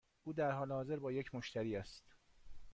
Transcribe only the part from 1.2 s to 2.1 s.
مشتری است.